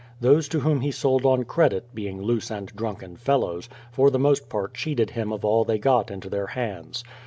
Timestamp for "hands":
6.47-7.03